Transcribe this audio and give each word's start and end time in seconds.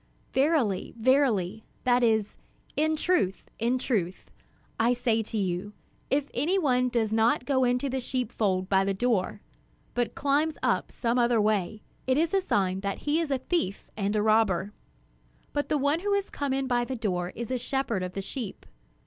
"Verily, 0.33 0.95
verily 0.97 1.63
(that 1.83 2.01
is, 2.01 2.39
'in 2.75 2.95
truth, 2.95 3.43
in 3.59 3.77
truth'), 3.77 4.31
I 4.79 4.93
say 4.93 5.21
to 5.21 5.37
you, 5.37 5.73
if 6.09 6.31
any 6.33 6.57
one 6.57 6.89
does 6.89 7.13
not 7.13 7.45
go 7.45 7.63
into 7.63 7.87
the 7.87 7.99
sheepfold 7.99 8.67
by 8.67 8.83
the 8.83 8.95
door, 8.95 9.41
but 9.93 10.15
climbs 10.15 10.57
up 10.63 10.91
some 10.91 11.19
other 11.19 11.39
way, 11.39 11.83
it 12.07 12.17
is 12.17 12.33
a 12.33 12.41
sign 12.41 12.79
that 12.79 12.97
he 13.05 13.19
is 13.19 13.29
a 13.29 13.37
thief 13.37 13.91
and 13.95 14.15
a 14.15 14.23
robber. 14.23 14.73
But 15.53 15.69
the 15.69 15.77
one 15.77 15.99
who 15.99 16.19
comes 16.31 16.55
in 16.55 16.65
by 16.65 16.83
the 16.83 16.95
door 16.95 17.29
is 17.35 17.51
a 17.51 17.59
shepherd 17.59 18.01
of 18.01 18.13
the 18.15 18.23
sheep. 18.23 18.65